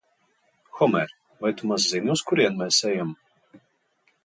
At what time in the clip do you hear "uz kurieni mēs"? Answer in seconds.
2.15-2.83